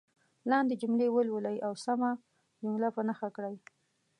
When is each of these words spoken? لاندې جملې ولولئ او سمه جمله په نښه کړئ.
لاندې 0.51 0.79
جملې 0.81 1.07
ولولئ 1.11 1.57
او 1.67 1.73
سمه 1.85 2.11
جمله 2.61 2.87
په 2.95 3.01
نښه 3.07 3.29
کړئ. 3.35 3.55